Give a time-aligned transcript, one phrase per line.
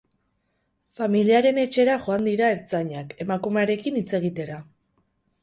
[0.99, 4.59] Familiaren etxera joan dira ertzainak, emakumearekin hitz egitera.